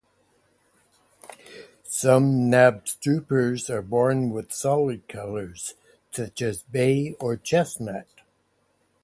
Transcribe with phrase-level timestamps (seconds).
[1.83, 5.75] Some Knabstruppers are born with solid colors,
[6.09, 8.07] such as bay or chestnut.